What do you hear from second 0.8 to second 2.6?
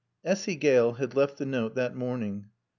had left the note that morning.